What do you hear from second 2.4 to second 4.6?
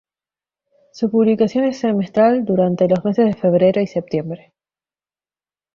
durante los meses de febrero y septiembre.